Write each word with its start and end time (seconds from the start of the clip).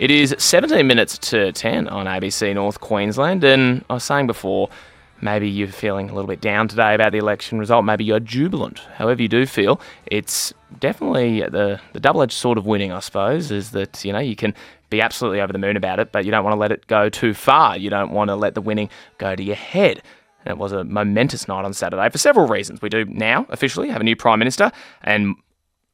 It 0.00 0.10
is 0.10 0.34
17 0.38 0.86
minutes 0.86 1.18
to 1.18 1.52
10 1.52 1.86
on 1.88 2.06
ABC 2.06 2.54
North 2.54 2.80
Queensland, 2.80 3.44
and 3.44 3.84
I 3.90 3.92
was 3.92 4.02
saying 4.02 4.28
before, 4.28 4.70
maybe 5.20 5.46
you're 5.46 5.68
feeling 5.68 6.08
a 6.08 6.14
little 6.14 6.26
bit 6.26 6.40
down 6.40 6.68
today 6.68 6.94
about 6.94 7.12
the 7.12 7.18
election 7.18 7.58
result. 7.58 7.84
Maybe 7.84 8.04
you're 8.04 8.18
jubilant. 8.18 8.78
However 8.94 9.20
you 9.20 9.28
do 9.28 9.44
feel, 9.44 9.78
it's 10.06 10.54
definitely 10.78 11.42
the 11.42 11.78
the 11.92 12.00
double-edged 12.00 12.32
sword 12.32 12.56
of 12.56 12.64
winning, 12.64 12.92
I 12.92 13.00
suppose, 13.00 13.50
is 13.50 13.72
that 13.72 14.02
you 14.02 14.10
know 14.10 14.20
you 14.20 14.36
can 14.36 14.54
be 14.88 15.02
absolutely 15.02 15.42
over 15.42 15.52
the 15.52 15.58
moon 15.58 15.76
about 15.76 16.00
it, 16.00 16.12
but 16.12 16.24
you 16.24 16.30
don't 16.30 16.44
want 16.44 16.54
to 16.54 16.58
let 16.58 16.72
it 16.72 16.86
go 16.86 17.10
too 17.10 17.34
far. 17.34 17.76
You 17.76 17.90
don't 17.90 18.10
want 18.10 18.28
to 18.28 18.36
let 18.36 18.54
the 18.54 18.62
winning 18.62 18.88
go 19.18 19.36
to 19.36 19.42
your 19.42 19.56
head. 19.56 20.02
And 20.46 20.52
it 20.52 20.56
was 20.56 20.72
a 20.72 20.82
momentous 20.82 21.46
night 21.46 21.66
on 21.66 21.74
Saturday 21.74 22.08
for 22.08 22.16
several 22.16 22.46
reasons. 22.46 22.80
We 22.80 22.88
do 22.88 23.04
now 23.04 23.44
officially 23.50 23.90
have 23.90 24.00
a 24.00 24.04
new 24.04 24.16
prime 24.16 24.38
minister, 24.38 24.72
and 25.02 25.36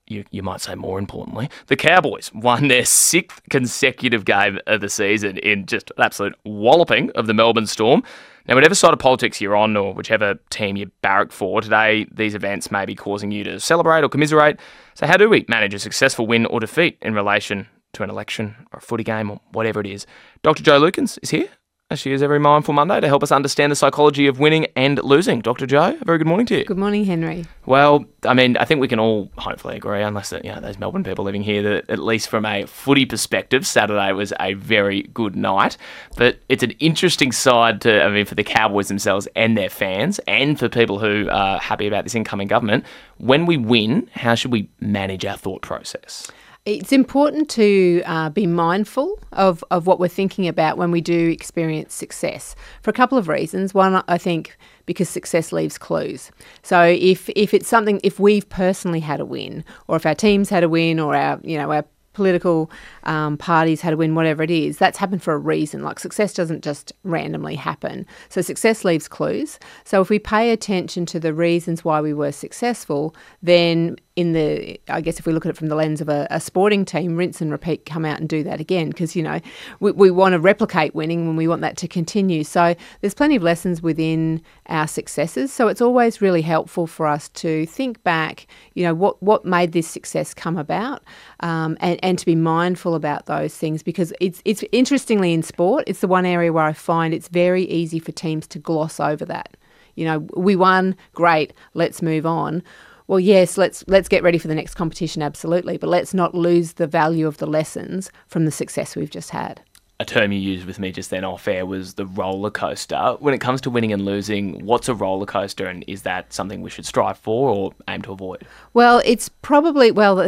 you, 0.07 0.25
you 0.31 0.43
might 0.43 0.61
say 0.61 0.75
more 0.75 0.99
importantly, 0.99 1.51
the 1.67 1.77
Cowboys 1.77 2.31
won 2.35 2.69
their 2.69 2.85
sixth 2.85 3.41
consecutive 3.51 4.25
game 4.25 4.59
of 4.67 4.81
the 4.81 4.89
season 4.89 5.39
in 5.39 5.67
just 5.67 5.91
an 5.97 6.03
absolute 6.03 6.35
walloping 6.45 7.11
of 7.13 7.27
the 7.27 7.35
Melbourne 7.35 7.67
Storm. 7.67 8.03
Now, 8.47 8.55
whatever 8.55 8.77
side 8.77 8.93
of 8.93 9.01
politics 9.01 9.41
you're 9.41 9.57
on 9.57 9.77
or 9.77 9.93
whichever 9.93 10.37
team 10.51 10.77
you 10.77 10.91
barrack 11.03 11.33
for, 11.33 11.61
today 11.61 12.07
these 12.13 12.35
events 12.35 12.71
may 12.71 12.85
be 12.85 12.95
causing 12.95 13.33
you 13.33 13.43
to 13.45 13.59
celebrate 13.59 14.05
or 14.05 14.09
commiserate. 14.09 14.61
So, 14.95 15.07
how 15.07 15.17
do 15.17 15.29
we 15.29 15.45
manage 15.49 15.75
a 15.75 15.79
successful 15.81 16.27
win 16.27 16.47
or 16.47 16.61
defeat 16.61 16.99
in 17.03 17.15
relation 17.15 17.67
to 17.95 18.05
an 18.05 18.11
election 18.11 18.55
or 18.73 18.79
a 18.79 18.81
footy 18.81 19.03
game 19.03 19.31
or 19.31 19.41
whatever 19.53 19.81
it 19.81 19.87
is? 19.87 20.07
Dr. 20.43 20.63
Joe 20.63 20.81
Lukins 20.81 21.19
is 21.23 21.31
here 21.31 21.49
as 21.89 22.01
she 22.01 22.11
is 22.11 22.21
every 22.21 22.41
Mindful 22.41 22.75
Monday, 22.75 23.01
to 23.01 23.07
help 23.07 23.23
us 23.23 23.31
understand 23.31 23.71
the 23.71 23.77
psychology 23.77 24.27
of 24.27 24.41
winning 24.41 24.67
and 24.75 25.01
losing. 25.05 25.41
Dr. 25.41 25.67
Joe, 25.67 25.97
a 26.01 26.05
very 26.05 26.19
good 26.19 26.27
morning 26.27 26.45
to 26.47 26.59
you. 26.59 26.65
Good 26.65 26.79
morning, 26.79 27.05
Henry. 27.05 27.47
Well, 27.65 28.05
I 28.25 28.35
mean, 28.35 28.57
I 28.57 28.65
think 28.65 28.81
we 28.81 28.89
can 28.89 28.99
all 28.99 29.31
hopefully 29.39 29.77
agree, 29.77 30.03
unless 30.03 30.33
you 30.33 30.53
know 30.53 30.61
those 30.61 30.81
Melbourne 30.81 31.05
people 31.05 31.25
living 31.25 31.43
here, 31.43 31.63
that 31.63 31.89
at 31.89 32.01
least 32.01 32.29
from 32.29 32.45
a 32.45 32.67
footy 32.67 33.07
perspective, 33.07 33.65
Saturday 33.65 34.11
was 34.13 34.33
a 34.41 34.55
very 34.55 35.03
good 35.15 35.37
night. 35.37 35.77
But 36.17 36.41
it's 36.49 36.65
an 36.65 36.73
interesting 36.73 37.31
side 37.31 37.81
to, 37.83 38.03
I 38.03 38.09
mean, 38.11 38.27
for 38.27 38.35
the 38.35 38.43
Cowboys 38.43 38.89
themselves 38.89 39.29
and 39.37 39.57
their 39.57 39.71
fans, 39.71 40.19
and 40.27 40.59
for 40.59 40.69
people 40.69 40.99
who 40.99 41.29
are 41.31 41.61
happy 41.61 41.87
about 41.87 42.03
this 42.03 42.17
incoming 42.17 42.49
government. 42.49 42.85
When 43.19 43.47
we 43.47 43.57
win, 43.57 44.11
how 44.13 44.35
should 44.35 44.51
we 44.51 44.69
manage 44.81 45.25
our 45.25 45.37
thought 45.37 45.63
process? 45.63 46.33
It's 46.67 46.91
important 46.91 47.49
to 47.51 48.03
uh, 48.07 48.29
be 48.31 48.45
mindful 48.45 49.21
of, 49.33 49.63
of 49.71 49.87
what 49.87 50.01
we're 50.01 50.09
thinking 50.09 50.49
about 50.49 50.77
when 50.77 50.91
we 50.91 51.01
do 51.01 51.29
experience 51.29 51.95
success 51.95 52.57
for 52.83 52.91
a 52.91 52.93
couple 52.93 53.17
of 53.17 53.29
reasons. 53.29 53.73
One, 53.73 54.03
I 54.09 54.19
think, 54.19 54.57
because 54.85 55.09
success 55.09 55.53
leaves 55.53 55.79
clues. 55.79 56.33
So 56.65 56.83
if, 56.83 57.29
if 57.37 57.55
it's 57.55 57.69
something, 57.69 58.01
if 58.03 58.19
we've 58.19 58.49
personally 58.49 58.99
had 58.99 59.21
a 59.21 59.25
win, 59.25 59.65
or 59.87 59.95
if 59.95 60.05
our 60.05 60.15
teams 60.17 60.51
had 60.51 60.65
a 60.65 60.69
win, 60.69 60.99
or 60.99 61.15
our 61.15 61.39
you 61.45 61.57
know 61.57 61.71
our 61.71 61.85
political 62.15 62.69
um, 63.05 63.37
parties 63.37 63.81
had 63.83 63.93
a 63.93 63.97
win, 63.97 64.17
whatever 64.17 64.43
it 64.43 64.51
is, 64.51 64.79
that's 64.79 64.99
happened 64.99 65.23
for 65.23 65.35
a 65.35 65.39
reason. 65.39 65.85
Like 65.85 66.01
success 66.01 66.33
doesn't 66.33 66.65
just 66.65 66.93
randomly 67.05 67.55
happen. 67.55 68.07
So 68.29 68.41
success 68.41 68.85
leaves 68.85 69.07
clues. 69.07 69.61
So 69.85 70.01
if 70.01 70.09
we 70.09 70.19
pay 70.19 70.51
attention 70.51 71.07
to 71.07 71.21
the 71.21 71.35
reasons 71.35 71.85
why 71.85 72.01
we 72.01 72.15
were 72.15 72.33
successful, 72.33 73.15
then 73.43 73.97
in 74.17 74.33
the, 74.33 74.81
I 74.89 75.03
guess 75.03 75.19
if 75.19 75.27
we 75.27 75.35
look 75.35 75.45
at 75.45 75.51
it 75.51 75.59
from 75.59 75.69
the 75.69 75.75
lens 75.75 76.01
of 76.01 76.09
a, 76.09 76.27
a 76.31 76.41
sporting 76.41 76.87
team, 76.87 77.17
rinse 77.17 77.43
and 77.43 77.53
repeat, 77.53 77.85
come 77.85 78.07
out 78.07 78.19
and 78.19 78.27
do 78.27 78.43
that 78.45 78.61
again 78.61 78.89
because, 78.89 79.15
you 79.15 79.23
know, 79.23 79.41
we, 79.79 79.93
we 79.93 80.11
want 80.11 80.33
to 80.33 80.41
replicate 80.41 80.95
winning 80.95 81.27
when 81.27 81.37
we 81.37 81.47
want 81.47 81.61
that 81.61 81.77
to 81.77 81.89
continue. 81.89 82.43
So 82.43 82.75
there's 83.03 83.13
plenty 83.13 83.37
of 83.37 83.43
lessons 83.43 83.83
within 83.83 84.41
our 84.69 84.89
successes. 84.89 85.53
So 85.53 85.69
it's 85.69 85.83
always 85.83 86.23
really 86.23 86.41
helpful 86.41 86.87
for 86.87 87.07
us 87.07 87.29
to 87.31 87.67
think 87.67 88.03
back, 88.05 88.47
you 88.73 88.85
know, 88.85 88.95
what, 88.95 89.23
what 89.23 89.45
made 89.45 89.73
this 89.73 89.87
success 89.87 90.33
come 90.33 90.57
about 90.57 91.03
um, 91.41 91.77
and, 91.81 92.03
and 92.03 92.19
to 92.19 92.25
be 92.25 92.35
mindful 92.35 92.95
about 92.95 93.27
those 93.27 93.55
things 93.55 93.83
because 93.83 94.15
it's, 94.19 94.41
it's 94.47 94.65
interestingly 94.73 95.35
in 95.35 95.43
sport, 95.43 95.85
it's 95.87 96.01
the 96.01 96.09
one 96.09 96.25
area 96.25 96.55
where 96.55 96.65
I 96.65 96.73
find 96.73 97.13
it's 97.13 97.29
very 97.29 97.65
easy 97.65 97.99
for 97.99 98.13
teams 98.13 98.47
to 98.49 98.59
gloss 98.59 98.99
over 98.99 99.27
that. 99.27 99.59
You 99.95 100.07
know, 100.07 100.19
we 100.35 100.57
won, 100.57 100.97
great, 101.13 101.53
let's 101.75 102.01
move 102.01 102.25
on 102.25 102.63
well, 103.09 103.21
yes, 103.21 103.57
let's 103.57 103.85
let's 103.87 104.09
get 104.09 104.23
ready 104.23 104.39
for 104.39 104.49
the 104.49 104.55
next 104.55 104.75
competition, 104.75 105.23
absolutely, 105.23 105.77
but 105.77 105.89
let's 105.89 106.13
not 106.13 106.35
lose 106.35 106.75
the 106.75 106.87
value 106.87 107.27
of 107.27 107.39
the 107.39 107.47
lessons 107.47 108.11
from 108.27 108.45
the 108.45 108.51
success 108.51 108.97
we've 108.97 109.11
just 109.11 109.31
had 109.31 109.61
a 109.99 110.05
term 110.05 110.31
you 110.31 110.39
used 110.39 110.67
with 110.67 110.79
me 110.79 110.93
just 110.93 111.09
then 111.09 111.25
off 111.25 111.49
air 111.49 111.65
was 111.65 111.95
the 111.95 112.05
roller 112.05 112.51
coaster. 112.51 113.17
When 113.19 113.33
it 113.33 113.41
comes 113.41 113.63
to 113.63 113.71
winning 113.71 113.95
and 113.95 114.05
losing, 114.05 114.67
what's 114.67 114.91
a 114.91 114.95
roller 114.95 115.25
coaster, 115.25 115.67
and 115.67 115.85
is 115.87 116.03
that 116.03 116.35
something 116.35 116.61
we 116.61 116.69
should 116.69 116.85
strive 116.85 117.17
for 117.17 117.49
or 117.49 117.73
aim 117.89 118.03
to 118.03 118.13
avoid? 118.13 118.47
Well, 118.75 119.01
it's 119.07 119.31
probably 119.31 119.91
well, 119.91 120.19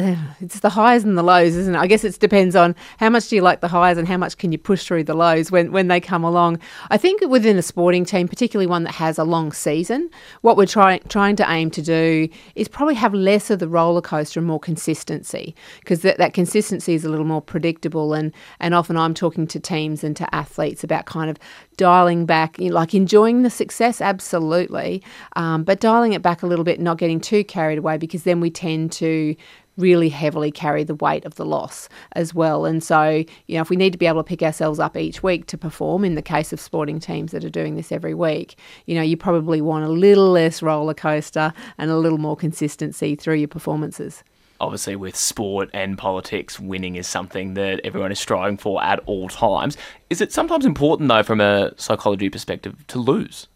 it's 0.41 0.61
the 0.61 0.71
highs 0.71 1.05
and 1.05 1.19
the 1.19 1.23
lows, 1.23 1.55
isn't 1.55 1.75
it? 1.75 1.79
I 1.79 1.87
guess 1.87 2.03
it 2.03 2.19
depends 2.19 2.57
on 2.57 2.75
how 2.99 3.11
much 3.11 3.29
do 3.29 3.37
you 3.37 3.43
like 3.43 3.61
the 3.61 3.69
highs 3.69 3.99
and 3.99 4.09
how 4.09 4.17
much 4.17 4.39
can 4.39 4.53
you 4.53 4.59
push 4.59 4.87
through 4.87 5.05
the 5.05 5.15
lows 5.15 5.51
when 5.51 5.71
when 5.71 5.89
they 5.89 6.01
come 6.01 6.25
along. 6.25 6.61
I 6.89 6.97
think 6.97 7.21
within 7.29 7.59
a 7.59 7.63
sporting 7.63 8.07
team, 8.07 8.27
particularly 8.27 8.67
one 8.67 8.85
that 8.85 8.95
has 8.95 9.19
a 9.19 9.25
long 9.25 9.53
season, 9.53 10.09
what 10.41 10.57
we're 10.57 10.67
trying 10.67 11.01
trying 11.09 11.37
to 11.37 11.51
aim 11.51 11.71
to 11.73 11.83
do 11.83 12.29
is 12.55 12.69
probably 12.69 12.95
have 12.95 13.13
less 13.13 13.51
of 13.51 13.59
the 13.59 13.69
roller 13.69 14.01
coaster 14.01 14.41
and 14.41 14.47
more 14.47 14.61
consistency 14.61 15.55
because 15.81 16.01
that, 16.01 16.17
that 16.17 16.33
consistency 16.33 16.95
is 16.95 17.05
a 17.05 17.11
little 17.11 17.27
more 17.27 17.43
predictable 17.43 18.15
and 18.15 18.33
and 18.61 18.75
often 18.75 18.97
I'm 18.97 19.13
talking 19.13 19.47
to 19.47 19.58
to 19.63 19.69
teams 19.69 20.05
and 20.05 20.17
to 20.17 20.35
athletes 20.35 20.85
about 20.85 21.07
kind 21.07 21.31
of 21.31 21.39
dialing 21.77 22.27
back, 22.27 22.59
you 22.59 22.69
know, 22.69 22.75
like 22.75 22.95
enjoying 22.95 23.43
the 23.43 23.51
success, 23.51 24.01
absolutely, 24.01 25.03
um, 25.37 25.65
but 25.65 25.81
dialing 25.81 26.13
it 26.13 26.23
back 26.23 26.43
a 26.43 26.47
little 26.47 26.65
bit, 26.65 26.81
not 26.81 26.99
getting 26.99 27.21
too 27.21 27.45
carried 27.45 27.79
away 27.79 27.97
because 27.97 28.23
then 28.25 28.41
we 28.41 28.51
tend 28.51 28.93
to 28.93 29.35
really 29.79 30.09
heavily 30.09 30.51
carry 30.51 30.85
the 30.85 30.95
weight 30.97 31.25
of 31.25 31.37
the 31.37 31.47
loss 31.47 31.89
as 32.13 32.35
well. 32.35 32.67
And 32.67 32.83
so, 32.83 33.25
you 33.47 33.55
know, 33.55 33.61
if 33.61 33.71
we 33.71 33.77
need 33.77 33.93
to 33.93 33.99
be 33.99 34.07
able 34.07 34.23
to 34.23 34.29
pick 34.29 34.43
ourselves 34.43 34.79
up 34.81 34.97
each 34.97 35.23
week 35.23 35.47
to 35.47 35.57
perform, 35.57 36.05
in 36.05 36.17
the 36.17 36.23
case 36.23 36.53
of 36.53 36.61
sporting 36.61 36.99
teams 36.99 37.31
that 37.31 37.45
are 37.45 37.51
doing 37.51 37.77
this 37.77 37.93
every 37.93 38.13
week, 38.13 38.59
you 38.87 38.97
know, 38.97 39.03
you 39.03 39.17
probably 39.17 39.61
want 39.61 39.85
a 39.85 39.89
little 39.89 40.31
less 40.31 40.61
roller 40.63 40.95
coaster 40.95 41.53
and 41.79 41.91
a 41.91 41.97
little 41.97 42.19
more 42.19 42.37
consistency 42.37 43.15
through 43.15 43.37
your 43.37 43.49
performances 43.49 44.25
obviously 44.61 44.97
with 44.97 45.17
sport 45.17 45.71
and 45.73 45.97
politics, 45.97 46.59
winning 46.59 46.97
is 46.97 47.07
something 47.07 47.55
that 47.55 47.81
everyone 47.85 48.13
is 48.13 48.19
striving 48.19 48.57
for 48.57 48.83
at 48.83 49.01
all 49.07 49.29
times. 49.29 49.77
Is 50.11 50.21
it 50.21 50.33
sometimes 50.33 50.65
important 50.67 51.09
though, 51.09 51.23
from 51.23 51.41
a 51.41 51.73
psychology 51.77 52.31
perspective, 52.31 52.87
to 52.89 52.99
lose? 52.99 53.47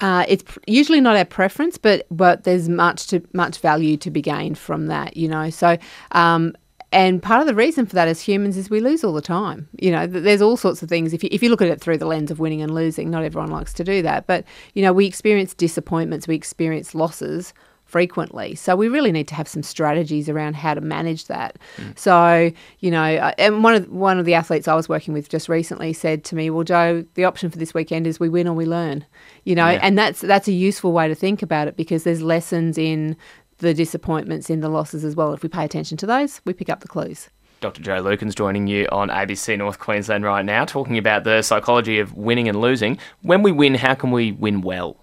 Uh, 0.00 0.24
it's 0.28 0.44
usually 0.66 1.00
not 1.00 1.16
our 1.16 1.24
preference, 1.24 1.78
but 1.78 2.06
but 2.10 2.44
there's 2.44 2.68
much 2.68 3.06
to 3.08 3.22
much 3.32 3.58
value 3.58 3.96
to 3.96 4.10
be 4.10 4.20
gained 4.20 4.58
from 4.58 4.86
that, 4.86 5.16
you 5.16 5.28
know. 5.28 5.50
So. 5.50 5.78
Um, 6.12 6.54
and 6.92 7.20
part 7.20 7.40
of 7.40 7.48
the 7.48 7.56
reason 7.56 7.86
for 7.86 7.96
that 7.96 8.06
as 8.06 8.20
humans 8.20 8.56
is 8.56 8.70
we 8.70 8.78
lose 8.78 9.02
all 9.02 9.12
the 9.12 9.20
time. 9.20 9.68
You 9.80 9.90
know, 9.90 10.06
there's 10.06 10.40
all 10.40 10.56
sorts 10.56 10.80
of 10.80 10.88
things. 10.88 11.12
If 11.12 11.24
you, 11.24 11.28
if 11.32 11.42
you 11.42 11.48
look 11.48 11.60
at 11.60 11.66
it 11.66 11.80
through 11.80 11.98
the 11.98 12.06
lens 12.06 12.30
of 12.30 12.38
winning 12.38 12.62
and 12.62 12.72
losing, 12.72 13.10
not 13.10 13.24
everyone 13.24 13.50
likes 13.50 13.72
to 13.72 13.82
do 13.82 14.00
that. 14.02 14.28
But, 14.28 14.44
you 14.74 14.82
know, 14.82 14.92
we 14.92 15.04
experience 15.04 15.54
disappointments, 15.54 16.28
we 16.28 16.36
experience 16.36 16.94
losses 16.94 17.52
frequently. 17.94 18.56
So 18.56 18.74
we 18.74 18.88
really 18.88 19.12
need 19.12 19.28
to 19.28 19.36
have 19.36 19.46
some 19.46 19.62
strategies 19.62 20.28
around 20.28 20.56
how 20.56 20.74
to 20.74 20.80
manage 20.80 21.26
that. 21.26 21.56
Mm. 21.76 21.96
So, 21.96 22.50
you 22.80 22.90
know, 22.90 23.04
and 23.38 23.62
one 23.62 23.76
of 23.76 23.88
one 23.88 24.18
of 24.18 24.24
the 24.24 24.34
athletes 24.34 24.66
I 24.66 24.74
was 24.74 24.88
working 24.88 25.14
with 25.14 25.28
just 25.28 25.48
recently 25.48 25.92
said 25.92 26.24
to 26.24 26.34
me, 26.34 26.50
"Well, 26.50 26.64
Joe, 26.64 27.04
the 27.14 27.24
option 27.24 27.50
for 27.50 27.58
this 27.58 27.72
weekend 27.72 28.08
is 28.08 28.18
we 28.18 28.28
win 28.28 28.48
or 28.48 28.52
we 28.52 28.66
learn." 28.66 29.06
You 29.44 29.54
know, 29.54 29.68
yeah. 29.68 29.78
and 29.80 29.96
that's 29.96 30.20
that's 30.22 30.48
a 30.48 30.52
useful 30.52 30.90
way 30.90 31.06
to 31.06 31.14
think 31.14 31.40
about 31.40 31.68
it 31.68 31.76
because 31.76 32.02
there's 32.02 32.20
lessons 32.20 32.76
in 32.76 33.16
the 33.58 33.72
disappointments 33.72 34.50
in 34.50 34.58
the 34.58 34.68
losses 34.68 35.04
as 35.04 35.14
well. 35.14 35.32
If 35.32 35.44
we 35.44 35.48
pay 35.48 35.64
attention 35.64 35.96
to 35.98 36.06
those, 36.06 36.40
we 36.44 36.52
pick 36.52 36.68
up 36.68 36.80
the 36.80 36.88
clues. 36.88 37.30
Dr. 37.60 37.80
Joe 37.80 38.02
Lukins 38.02 38.34
joining 38.34 38.66
you 38.66 38.88
on 38.90 39.08
ABC 39.08 39.56
North 39.56 39.78
Queensland 39.78 40.24
right 40.24 40.44
now, 40.44 40.64
talking 40.64 40.98
about 40.98 41.22
the 41.22 41.42
psychology 41.42 42.00
of 42.00 42.12
winning 42.14 42.48
and 42.48 42.60
losing. 42.60 42.98
When 43.22 43.44
we 43.44 43.52
win, 43.52 43.76
how 43.76 43.94
can 43.94 44.10
we 44.10 44.32
win 44.32 44.62
well? 44.62 44.96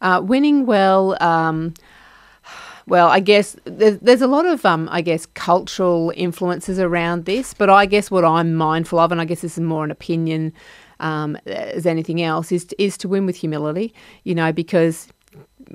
Uh, 0.00 0.20
winning 0.22 0.64
well. 0.64 1.20
Um, 1.20 1.74
well, 2.88 3.08
I 3.08 3.18
guess 3.18 3.56
there's, 3.64 4.22
a 4.22 4.28
lot 4.28 4.46
of, 4.46 4.64
um, 4.64 4.88
I 4.92 5.00
guess, 5.00 5.26
cultural 5.26 6.12
influences 6.14 6.78
around 6.78 7.24
this, 7.24 7.52
but 7.52 7.68
I 7.68 7.84
guess 7.84 8.10
what 8.10 8.24
I'm 8.24 8.54
mindful 8.54 9.00
of, 9.00 9.10
and 9.10 9.20
I 9.20 9.24
guess 9.24 9.40
this 9.40 9.58
is 9.58 9.60
more 9.64 9.84
an 9.84 9.90
opinion 9.90 10.52
um, 11.00 11.36
as 11.46 11.84
anything 11.84 12.22
else, 12.22 12.52
is 12.52 12.64
to, 12.66 12.82
is 12.82 12.96
to 12.98 13.08
win 13.08 13.26
with 13.26 13.36
humility, 13.36 13.92
you 14.22 14.34
know, 14.36 14.52
because 14.52 15.08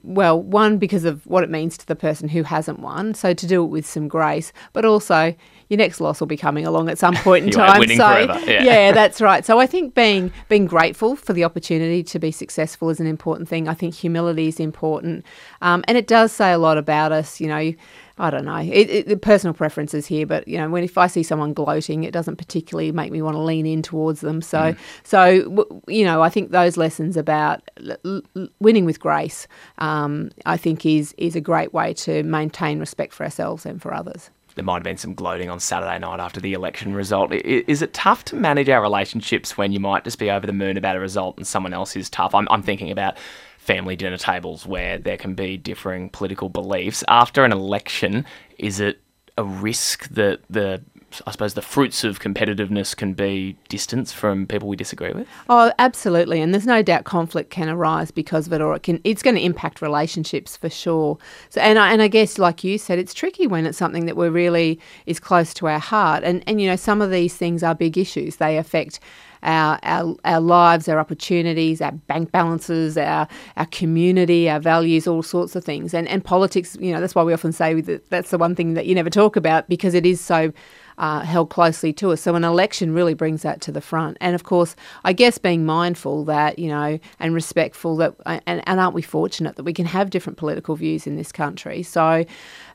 well, 0.03 0.41
one, 0.41 0.77
because 0.77 1.05
of 1.05 1.25
what 1.27 1.43
it 1.43 1.49
means 1.49 1.77
to 1.77 1.87
the 1.87 1.95
person 1.95 2.29
who 2.29 2.43
hasn't 2.43 2.79
won, 2.79 3.13
so 3.13 3.33
to 3.33 3.47
do 3.47 3.63
it 3.63 3.67
with 3.67 3.85
some 3.85 4.07
grace, 4.07 4.53
but 4.73 4.85
also 4.85 5.35
your 5.69 5.77
next 5.77 5.99
loss 5.99 6.19
will 6.19 6.27
be 6.27 6.37
coming 6.37 6.65
along 6.65 6.89
at 6.89 6.97
some 6.97 7.15
point 7.15 7.45
in 7.45 7.51
time. 7.51 7.87
so 7.87 8.17
yeah. 8.45 8.63
yeah. 8.63 8.91
that's 8.91 9.21
right. 9.21 9.45
So 9.45 9.59
I 9.59 9.67
think 9.67 9.93
being 9.93 10.31
being 10.49 10.65
grateful 10.65 11.15
for 11.15 11.33
the 11.33 11.43
opportunity 11.43 12.03
to 12.03 12.19
be 12.19 12.31
successful 12.31 12.89
is 12.89 12.99
an 12.99 13.07
important 13.07 13.49
thing. 13.49 13.67
I 13.67 13.73
think 13.73 13.93
humility 13.93 14.47
is 14.47 14.59
important, 14.59 15.25
um, 15.61 15.83
and 15.87 15.97
it 15.97 16.07
does 16.07 16.31
say 16.31 16.51
a 16.51 16.57
lot 16.57 16.77
about 16.77 17.11
us. 17.11 17.39
You 17.39 17.47
know, 17.47 17.73
I 18.17 18.29
don't 18.29 18.45
know. 18.45 18.57
It, 18.57 19.07
it, 19.07 19.21
personal 19.21 19.53
preferences 19.53 20.05
here, 20.05 20.25
but 20.25 20.47
you 20.47 20.57
know, 20.57 20.69
when 20.69 20.83
if 20.83 20.97
I 20.97 21.07
see 21.07 21.23
someone 21.23 21.53
gloating, 21.53 22.03
it 22.03 22.11
doesn't 22.11 22.37
particularly 22.37 22.91
make 22.91 23.11
me 23.11 23.21
want 23.21 23.35
to 23.35 23.41
lean 23.41 23.65
in 23.65 23.81
towards 23.81 24.21
them. 24.21 24.41
So, 24.41 24.59
mm. 24.59 24.77
so 25.03 25.81
you 25.87 26.05
know, 26.05 26.21
I 26.21 26.29
think 26.29 26.51
those 26.51 26.77
lessons 26.77 27.17
about 27.17 27.61
l- 28.05 28.21
l- 28.35 28.47
winning 28.59 28.85
with 28.85 28.99
grace, 28.99 29.47
um, 29.77 30.31
I 30.45 30.57
think, 30.57 30.85
is 30.85 31.13
is 31.17 31.35
a 31.35 31.41
great 31.41 31.73
way 31.73 31.93
to 31.95 32.23
maintain 32.23 32.79
respect 32.79 33.13
for 33.13 33.23
ourselves 33.23 33.65
and 33.65 33.81
for 33.81 33.93
others. 33.93 34.29
there 34.55 34.63
might 34.63 34.75
have 34.75 34.83
been 34.83 34.97
some 34.97 35.13
gloating 35.13 35.49
on 35.49 35.59
Saturday 35.59 35.97
night 35.99 36.19
after 36.19 36.39
the 36.39 36.53
election 36.53 36.93
result. 36.93 37.33
Is 37.33 37.81
it 37.81 37.93
tough 37.93 38.25
to 38.25 38.35
manage 38.35 38.69
our 38.69 38.81
relationships 38.81 39.57
when 39.57 39.71
you 39.71 39.79
might 39.79 40.03
just 40.03 40.19
be 40.19 40.29
over 40.29 40.45
the 40.45 40.53
moon 40.53 40.77
about 40.77 40.95
a 40.95 40.99
result 40.99 41.37
and 41.37 41.47
someone 41.47 41.73
else 41.73 41.95
is 41.95 42.09
tough? 42.09 42.35
I'm, 42.35 42.47
I'm 42.51 42.61
thinking 42.61 42.91
about 42.91 43.17
family 43.61 43.95
dinner 43.95 44.17
tables 44.17 44.65
where 44.65 44.97
there 44.97 45.17
can 45.17 45.35
be 45.35 45.55
differing 45.55 46.09
political 46.09 46.49
beliefs. 46.49 47.03
After 47.07 47.45
an 47.45 47.51
election, 47.51 48.25
is 48.57 48.79
it 48.79 48.99
a 49.37 49.43
risk 49.43 50.09
that 50.09 50.41
the 50.49 50.81
I 51.27 51.31
suppose 51.31 51.55
the 51.55 51.61
fruits 51.61 52.05
of 52.05 52.21
competitiveness 52.21 52.95
can 52.95 53.13
be 53.13 53.57
distance 53.67 54.13
from 54.13 54.47
people 54.47 54.69
we 54.69 54.77
disagree 54.77 55.11
with. 55.11 55.27
Oh, 55.49 55.73
absolutely, 55.77 56.39
and 56.39 56.53
there's 56.53 56.65
no 56.65 56.81
doubt 56.81 57.03
conflict 57.03 57.49
can 57.49 57.67
arise 57.67 58.11
because 58.11 58.47
of 58.47 58.53
it, 58.53 58.61
or 58.61 58.73
it 58.75 58.83
can. 58.83 59.01
It's 59.03 59.21
going 59.21 59.35
to 59.35 59.41
impact 59.41 59.81
relationships 59.81 60.55
for 60.55 60.69
sure. 60.69 61.17
So, 61.49 61.59
and 61.59 61.77
I, 61.77 61.91
and 61.91 62.01
I 62.01 62.07
guess, 62.07 62.37
like 62.37 62.63
you 62.63 62.77
said, 62.77 62.97
it's 62.97 63.13
tricky 63.13 63.45
when 63.45 63.65
it's 63.65 63.77
something 63.77 64.05
that 64.05 64.15
we're 64.15 64.31
really 64.31 64.79
is 65.05 65.19
close 65.19 65.53
to 65.55 65.67
our 65.67 65.79
heart, 65.79 66.23
and 66.23 66.43
and 66.47 66.61
you 66.61 66.67
know 66.67 66.77
some 66.77 67.01
of 67.01 67.11
these 67.11 67.35
things 67.35 67.61
are 67.61 67.75
big 67.75 67.97
issues. 67.97 68.37
They 68.37 68.57
affect 68.57 69.01
our, 69.43 69.79
our, 69.83 70.15
our 70.25 70.39
lives, 70.39 70.87
our 70.87 70.99
opportunities, 70.99 71.81
our 71.81 71.91
bank 71.91 72.31
balances, 72.31 72.97
our, 72.97 73.27
our 73.57 73.65
community, 73.67 74.49
our 74.49 74.59
values, 74.59 75.07
all 75.07 75.23
sorts 75.23 75.55
of 75.55 75.63
things. 75.63 75.93
And, 75.93 76.07
and 76.07 76.23
politics, 76.23 76.77
you 76.79 76.91
know, 76.91 76.99
that's 76.99 77.15
why 77.15 77.23
we 77.23 77.33
often 77.33 77.51
say 77.51 77.79
that 77.81 78.09
that's 78.09 78.31
the 78.31 78.37
one 78.37 78.55
thing 78.55 78.73
that 78.75 78.85
you 78.85 78.95
never 78.95 79.09
talk 79.09 79.35
about 79.35 79.67
because 79.67 79.93
it 79.93 80.05
is 80.05 80.21
so 80.21 80.51
uh, 80.97 81.21
held 81.21 81.49
closely 81.49 81.91
to 81.93 82.11
us. 82.11 82.21
So 82.21 82.35
an 82.35 82.43
election 82.43 82.93
really 82.93 83.15
brings 83.15 83.41
that 83.41 83.61
to 83.61 83.71
the 83.71 83.81
front. 83.81 84.17
And 84.21 84.35
of 84.35 84.43
course, 84.43 84.75
I 85.03 85.13
guess 85.13 85.37
being 85.37 85.65
mindful 85.65 86.25
that, 86.25 86.59
you 86.59 86.67
know, 86.67 86.99
and 87.19 87.33
respectful 87.33 87.97
that, 87.97 88.13
and, 88.25 88.61
and 88.67 88.79
aren't 88.79 88.93
we 88.93 89.01
fortunate 89.01 89.55
that 89.55 89.63
we 89.63 89.73
can 89.73 89.85
have 89.85 90.11
different 90.11 90.37
political 90.37 90.75
views 90.75 91.07
in 91.07 91.15
this 91.15 91.31
country? 91.31 91.81
So 91.81 92.25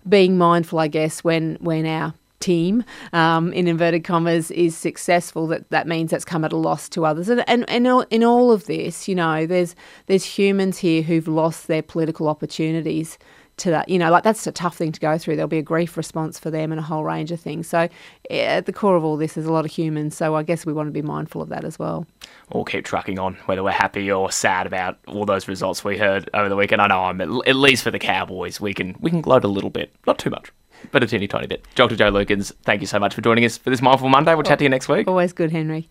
being 0.08 0.36
mindful, 0.36 0.78
I 0.80 0.88
guess, 0.88 1.22
when, 1.22 1.56
when 1.60 1.86
our 1.86 2.14
team, 2.40 2.84
um, 3.12 3.52
in 3.52 3.68
inverted 3.68 4.04
commas, 4.04 4.50
is 4.50 4.76
successful, 4.76 5.46
that 5.48 5.68
that 5.70 5.86
means 5.86 6.10
that's 6.10 6.24
come 6.24 6.44
at 6.44 6.52
a 6.52 6.56
loss 6.56 6.88
to 6.90 7.04
others. 7.04 7.28
And, 7.28 7.44
and, 7.48 7.68
and 7.68 8.06
in 8.10 8.24
all 8.24 8.52
of 8.52 8.66
this, 8.66 9.08
you 9.08 9.14
know, 9.14 9.46
there's 9.46 9.74
there's 10.06 10.24
humans 10.24 10.78
here 10.78 11.02
who've 11.02 11.28
lost 11.28 11.66
their 11.66 11.82
political 11.82 12.28
opportunities 12.28 13.18
to 13.58 13.70
that. 13.70 13.88
You 13.88 13.98
know, 13.98 14.10
like 14.10 14.22
that's 14.22 14.46
a 14.46 14.52
tough 14.52 14.76
thing 14.76 14.92
to 14.92 15.00
go 15.00 15.18
through. 15.18 15.36
There'll 15.36 15.48
be 15.48 15.58
a 15.58 15.62
grief 15.62 15.96
response 15.96 16.38
for 16.38 16.50
them 16.50 16.72
and 16.72 16.78
a 16.78 16.82
whole 16.82 17.04
range 17.04 17.32
of 17.32 17.40
things. 17.40 17.66
So 17.66 17.88
at 18.30 18.66
the 18.66 18.72
core 18.72 18.96
of 18.96 19.04
all 19.04 19.16
this 19.16 19.36
is 19.36 19.46
a 19.46 19.52
lot 19.52 19.64
of 19.64 19.70
humans. 19.70 20.16
So 20.16 20.34
I 20.34 20.42
guess 20.42 20.66
we 20.66 20.72
want 20.72 20.88
to 20.88 20.92
be 20.92 21.02
mindful 21.02 21.42
of 21.42 21.48
that 21.48 21.64
as 21.64 21.78
well. 21.78 22.06
We'll 22.52 22.64
keep 22.64 22.84
trucking 22.84 23.18
on, 23.18 23.34
whether 23.46 23.62
we're 23.62 23.70
happy 23.70 24.10
or 24.10 24.30
sad 24.30 24.66
about 24.66 24.98
all 25.06 25.24
those 25.24 25.48
results 25.48 25.84
we 25.84 25.96
heard 25.96 26.28
over 26.34 26.48
the 26.48 26.56
weekend. 26.56 26.82
I 26.82 26.88
know 26.88 27.04
I'm 27.04 27.20
at 27.20 27.56
least 27.56 27.82
for 27.82 27.90
the 27.90 27.98
Cowboys, 27.98 28.60
we 28.60 28.74
can 28.74 28.94
we 29.00 29.10
can 29.10 29.20
gloat 29.20 29.44
a 29.44 29.48
little 29.48 29.70
bit, 29.70 29.92
not 30.06 30.18
too 30.18 30.30
much 30.30 30.52
but 30.92 31.02
a 31.02 31.06
teeny 31.06 31.26
tiny 31.26 31.46
bit. 31.46 31.66
Dr. 31.74 31.96
Joe 31.96 32.12
Lukins, 32.12 32.52
thank 32.62 32.80
you 32.80 32.86
so 32.86 32.98
much 32.98 33.14
for 33.14 33.20
joining 33.20 33.44
us 33.44 33.56
for 33.56 33.70
this 33.70 33.82
Mindful 33.82 34.08
Monday. 34.08 34.34
We'll 34.34 34.44
chat 34.44 34.58
to 34.58 34.64
you 34.64 34.70
next 34.70 34.88
week. 34.88 35.08
Always 35.08 35.32
good, 35.32 35.50
Henry. 35.50 35.88